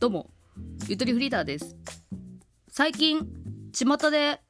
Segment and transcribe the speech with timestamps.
[0.00, 0.30] どうも、
[0.86, 1.74] ゆとりフリーダーです。
[2.70, 3.26] 最近、
[3.72, 4.40] 巷で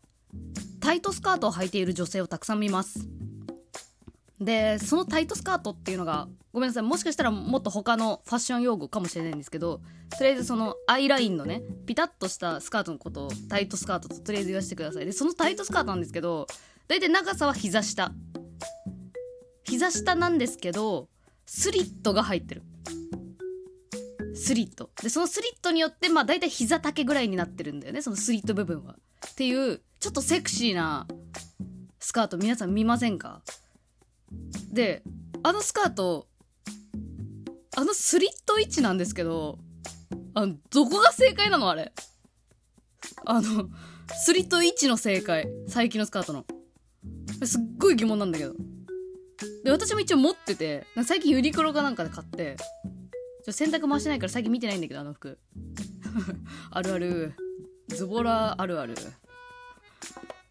[0.78, 3.08] タイトスカートを履いている女性をたくさん見ます。
[4.39, 9.80] で、そのタイトスカートっていうのが、ごめんなさい、もしかしたらもっと他のファッション用語かもしれないんですけど、
[10.19, 15.07] とりあえずそのアイラインのね、ピタッとしたスカートのことをタイトスカートととりあえず言わせてください。
[15.07, 16.46] で、そのタイトスカートなんですけど、
[16.89, 18.12] だいたい長さは膝下。
[19.65, 21.09] 膝下なんですけど、
[21.46, 22.65] スリットが入ってる。
[24.39, 24.90] スリット。
[25.03, 28.96] で、そのスリットによって、まあ大体膝丈ぐらいになってるんだよね、そのスリット部分は。
[29.30, 31.07] っていう、ちょっとセクシーな
[31.99, 33.42] スカート皆さん見ませんか？
[34.70, 35.02] で、
[35.42, 36.28] あのスカート、
[37.77, 39.58] あのスリット位置なんですけど、
[40.34, 41.92] あの、どこが正解なのあれ？
[43.27, 43.68] あの、
[44.24, 45.48] スリット位置の正解。
[45.66, 46.46] 最近のスカートの。
[47.44, 48.55] すっごい疑問なんだけど。
[49.64, 52.56] で、私も一応持ってて、最近ユニクロかなんかで買って、
[53.48, 55.38] ちょ洗濯回してないから最近見てないんだけど、あの服。
[56.70, 57.32] あるある。
[57.88, 58.94] ズボラあるある。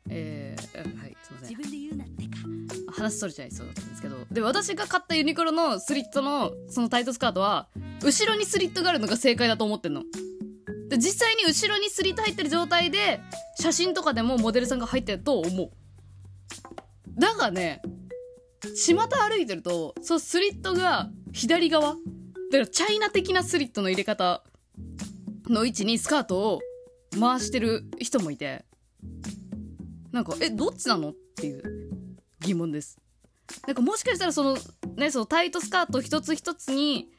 [0.09, 1.49] えー、はい、すいません。
[1.49, 4.15] 自分で言うなってか話それちゃいそうだったんですけど。
[4.31, 7.69] で、私が買ったユニクロのスリットのそのタイトスカートは、
[8.01, 10.03] 後ろにスリットがあるのが正解だと思ってんの。
[10.89, 13.21] で、実際に後ろにスリット入ってる状態で、
[13.59, 15.71] 写真とかでもモデルさんが入ってると思う。
[17.19, 17.83] だがね、
[18.75, 21.95] 巷歩いてると、そうスリットが左側。
[22.51, 24.43] だからチャイナ的なスリットの入れ方
[25.47, 26.61] の位置にスカートを
[27.19, 28.65] 回してる人もいて、
[30.11, 31.09] なんか、え、どっちなの？
[31.09, 31.89] っていう
[32.39, 32.97] 疑問です。
[33.65, 34.57] なんかもしかしたらその、
[34.95, 37.09] ね、そのタイトスカート一つ一つに、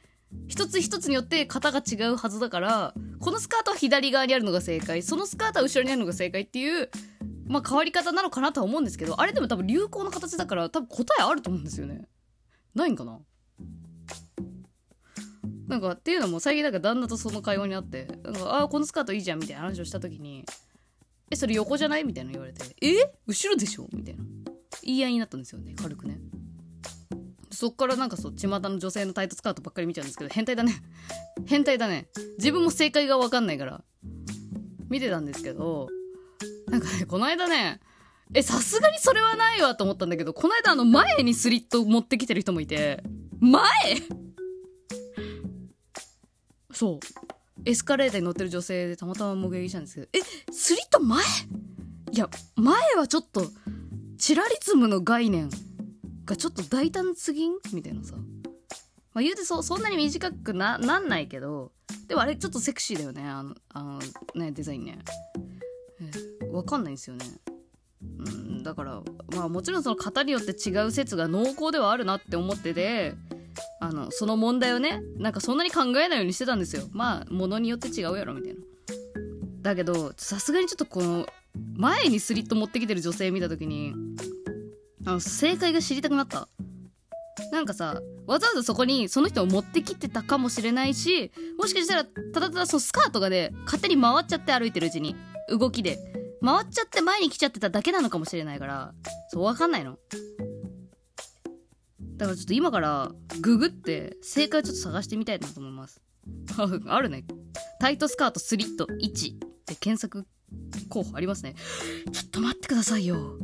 [0.47, 6.89] 一つ一つによって型が違うはずだから、このスカートは左側にあるのが正解、そのスカートは後ろにあるのが正解っていう、
[7.47, 12.05] まあ変わり方なのかなとは思うんですけど、あれでも多分流行の形だから多分答えあると思うんですよね。
[12.75, 13.19] ないんかな？
[15.69, 20.43] なんかっていうのも最近なんか旦那とその会話になって、なんかああ、このスカートいいじゃんみたいな話をした時に、
[21.29, 22.95] え、それ横じゃないみたいなの言われて、え？
[23.27, 23.87] 後ろでしょ？
[23.93, 24.23] みたいな。
[24.81, 26.19] 言い合いになったんですよね、軽くね。
[27.51, 30.73] そっからなんかそう、巷の女性のタイトスカートばっかり見ちゃうんですけど、変態だね。
[31.45, 32.07] 変態だね。
[32.39, 33.83] 自分も正解がわかんないから、
[34.89, 35.87] 見てたんですけど、
[36.67, 37.79] なんかね、この間ね、
[38.33, 43.03] え、さすがにそれはないわと思ったんだけど、この間あの前にスリット持ってきてる人もいて、
[43.39, 43.61] 前？
[46.79, 46.99] そう。
[47.65, 50.19] エスカレーターに乗ってる女性でたまたま目撃したんですけど、え、
[50.49, 51.21] スリット前？
[52.13, 53.43] いや、前はちょっと、
[54.17, 55.49] チラリズムの概念
[56.23, 57.55] がちょっと大胆すぎん？
[57.73, 58.15] みたいなさ。
[59.13, 61.73] まあ言うてそ、そんなに短くな、なんないけど、
[62.07, 63.99] でもあれちょっとセクシーだよね、あの、あの、
[64.35, 64.99] ね、デザインね。
[66.41, 67.25] えわかんないんですよね。
[68.01, 69.01] うん、だから、
[69.35, 73.15] まあもちろんその型によって違う説が濃厚ではあるなって思ってて、
[73.79, 76.83] あの、その問題をね、なんかそんなに考えないようにしてたんですよ。
[76.91, 78.59] まあ、ものによって違うやろ、みたいな。
[79.61, 81.27] だけど、さすがにちょっとこの、
[81.75, 83.93] 前にスリット持ってきてる女性見た時に、
[85.05, 86.47] あの、正解が知りたくなった。
[87.51, 95.15] なんかさ、わざわざそこにその人を持ってきてたかもしれないし、もしかしたら、ただただそのスカートがね、勝手に回っちゃって歩いてるうちに、
[95.49, 95.97] 動きで。
[96.41, 98.93] 回っちゃって前に来ちゃってただけなのかもしれないから、
[99.29, 99.97] そう、わかんないの。
[102.19, 106.01] だからちょっと今からググって正解をちょっと探してみたいなと思います。
[106.85, 107.23] あるね。
[107.79, 110.27] タイトスカートスリット1って検索
[110.89, 111.55] 候補ありますね。
[112.11, 113.39] ちょっと待ってくださいよ。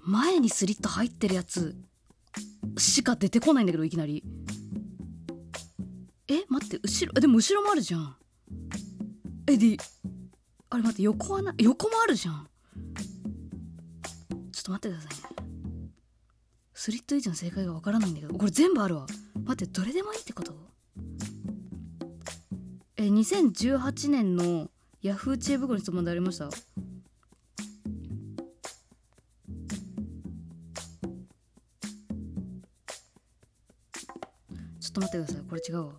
[0.00, 1.76] 前にスリット入ってるやつ
[2.78, 4.24] しか出てこないんだけど、いきなり。
[6.28, 8.16] え、待って、後ろ、でも後ろもあるじゃん。
[9.46, 9.76] え、で、
[10.70, 12.48] あれ待って、横はな、横もあるじゃん。
[14.50, 15.23] ちょっと待ってくださいね。
[16.76, 19.06] スリット以上の正解がわからないんだけどこれ全部あるわ。
[19.44, 20.54] 待ってどれでもいいってこと？
[22.96, 24.68] え2018年の
[25.00, 26.48] ヤフー知恵袋に質問でありました。
[26.50, 35.42] ちょっと待ってください。
[35.48, 35.92] これ違うわ。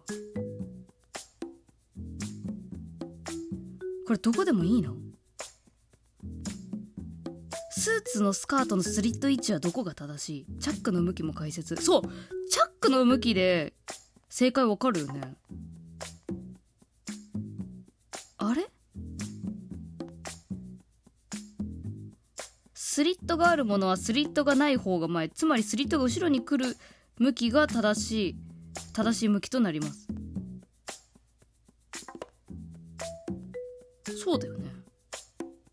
[4.05, 4.95] これどこでもいいの？
[7.85, 10.59] スーツのスカートのスリット位置はどこが正しい？
[10.59, 11.75] チャックの向きも解説。
[11.75, 12.01] そう
[12.49, 13.73] チャックの向きで
[14.27, 15.35] 正解わかるよね。
[18.39, 18.65] あれ？
[22.73, 25.29] スリットがあるものはスリットがない方が前。
[25.29, 26.75] つまりスリットが後ろに来る
[27.19, 28.35] 向きが正しい
[28.93, 30.07] 正しい向きとなります。
[34.23, 34.71] そうだよね。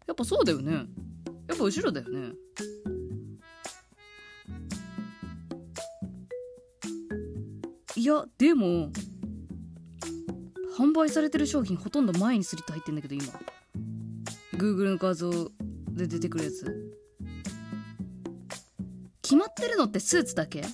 [0.07, 0.85] やっぱそうだよね。
[1.63, 2.33] やっぱ後ろだよね。
[7.95, 8.91] いやでも
[10.77, 13.27] 販売されてる商品ほとんど前にスリット入ってんだけど今。
[14.57, 15.31] Google の画像
[15.91, 16.95] で出てくるやつ。
[19.23, 20.65] 決まってるのってスーツだけ？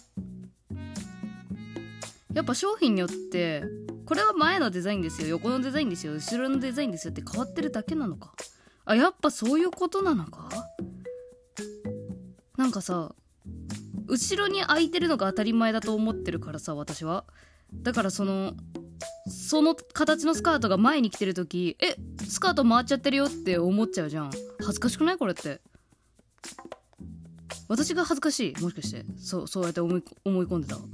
[2.32, 3.62] やっぱ商品によって
[4.06, 8.32] これは前のデザインですよ横のデザインですよ後ろのデザインですよって変わってるだけなのか。
[8.84, 10.47] あやっぱそういうことなのか。
[12.58, 13.14] なんかさ
[14.08, 17.24] 後ろに空いてるのが当たり前だと思ってるからさ私は。
[17.72, 18.54] だからその
[19.28, 21.94] その形のスカートが前に来てる時え
[22.26, 24.30] スカート回っちゃってるよって思っちゃうじゃん。
[24.58, 25.60] 恥ずかしくないこれって。
[27.68, 29.04] 私が恥ずかしいもしかして。
[29.18, 30.74] そうそうやって思い思い込んでた。
[30.74, 30.84] ちょっ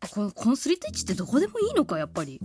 [0.00, 2.40] とこのこのスリット位置ってどこでもいいのかやっぱり。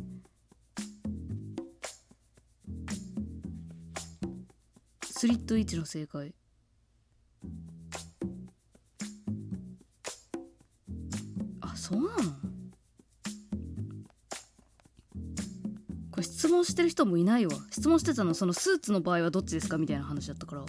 [5.19, 6.33] スリット位置の正解。
[11.59, 12.13] あそうなの？
[16.09, 17.51] これ質問してる人もいないわ。
[17.69, 19.77] 質問してたのそのスーツの場合はどっちですか？
[19.77, 20.63] みたいな話だったから。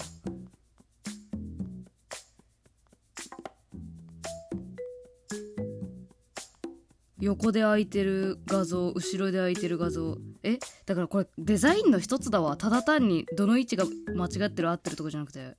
[7.20, 10.18] 横で空いてる画像後ろで空いてる画像。
[10.42, 12.56] えだからこれデザインの一つだわ。
[12.56, 13.84] ただ単にどの位置が
[14.14, 15.56] 間違ってる合ってるとかじゃなくて。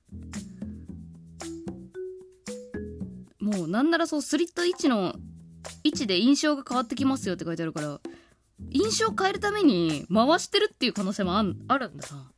[3.38, 5.16] もうなんならそうスリット位置の
[5.82, 8.00] 位置で印象が変わってきますよって書いてあるから。
[8.70, 12.32] 印象変えるために回してるっていう可能性もああるんだな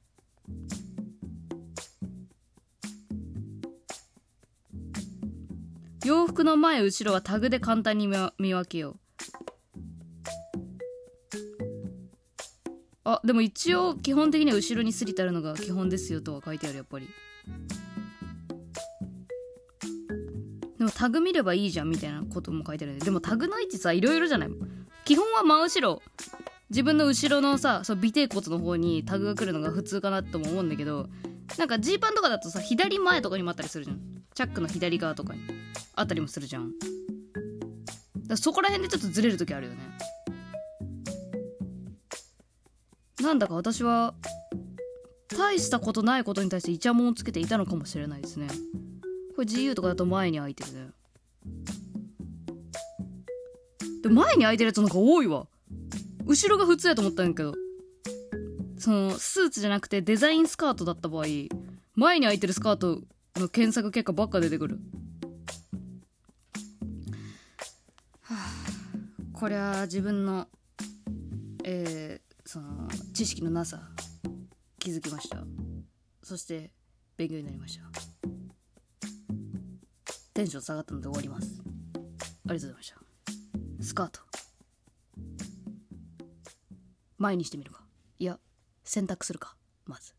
[6.05, 8.08] 洋服の前後ろはタグで簡単に
[8.38, 9.03] 見分けよう。
[13.04, 17.08] あでも一応基本的には後ろにスリットあるのが基本ですよとは書いてあるやっぱり。
[20.78, 22.98] でもタグ見ればいいじゃんみたいなことも書いてある。
[22.98, 24.50] でもタグの位置さいろいろじゃない？
[25.04, 26.02] 基本は真後ろ。
[26.70, 31.08] 自分の後ろのさその尾てい骨の方にタグが来るのが普通かなとも思うんだけど
[31.58, 34.00] なんかジーパンとかだとさ左前とかにもあったりするじゃん。
[34.34, 35.40] チャックの左側とかに
[35.94, 36.72] あったりもするじゃん。
[38.26, 39.78] だそこら辺でちょっとずれる時あるよね。
[43.24, 44.14] なんだか私は
[45.28, 48.48] 大したことないことに対してイチャモンをつけていたのかもしれないですね。
[49.34, 50.88] これ GU とかだと前に空いてるね。
[54.02, 55.46] で前に空いてるやつなんか多いわ。
[56.26, 57.54] 後ろが普通やと思ったんやけど。
[58.78, 61.24] そのスーツじゃなくてデザインスカートだった場合
[61.94, 63.00] 前に空いてるスカート
[63.36, 64.78] の検索結果ばっか出てくる。
[68.20, 68.36] はあ
[69.32, 70.46] これは自分の
[71.64, 73.81] えー、その知識のなさ
[74.79, 75.38] 気づきました。
[76.23, 76.70] そして
[77.17, 77.85] 勉強になりました。
[80.35, 81.62] テンション下がったので終わります。
[81.62, 82.02] ありが
[82.49, 82.96] とうございました。
[83.82, 84.20] スカート。
[87.19, 87.82] 前にしてみるか。
[88.19, 88.38] いや
[88.85, 89.56] 選択するか。
[89.87, 90.14] まず。